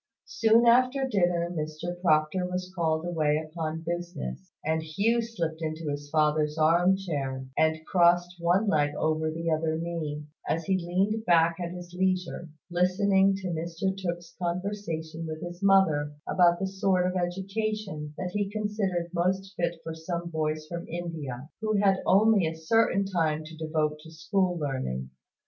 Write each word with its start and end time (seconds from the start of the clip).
Soon 0.25 0.65
after 0.65 1.07
dinner 1.07 1.51
Mr 1.51 2.01
Proctor 2.01 2.47
was 2.47 2.73
called 2.73 3.05
away 3.05 3.37
upon 3.37 3.81
business; 3.85 4.51
and 4.65 4.81
Hugh 4.81 5.21
slipped 5.21 5.61
into 5.61 5.91
his 5.91 6.09
father's 6.09 6.57
arm 6.57 6.97
chair, 6.97 7.45
and 7.55 7.85
crossed 7.85 8.33
one 8.39 8.67
leg 8.67 8.95
over 8.97 9.29
the 9.29 9.51
other 9.51 9.77
knee, 9.77 10.25
as 10.49 10.65
he 10.65 10.75
leaned 10.75 11.23
back 11.25 11.57
at 11.59 11.69
his 11.69 11.93
leisure, 11.93 12.49
listening 12.71 13.35
to 13.35 13.49
Mr 13.49 13.95
Tooke's 13.95 14.33
conversation 14.41 15.27
with 15.27 15.43
his 15.43 15.61
mother 15.61 16.13
about 16.27 16.57
the 16.59 16.65
sort 16.65 17.05
of 17.05 17.15
education 17.15 18.15
that 18.17 18.31
he 18.33 18.49
considered 18.49 19.11
most 19.13 19.53
fit 19.55 19.75
for 19.83 19.93
some 19.93 20.31
boys 20.31 20.65
from 20.65 20.87
India, 20.87 21.47
who 21.61 21.77
had 21.77 22.01
only 22.07 22.47
a 22.47 22.55
certain 22.55 23.05
time 23.05 23.43
to 23.43 23.55
devote 23.55 23.99
to 23.99 24.09
school 24.09 24.57
learning. 24.57 25.11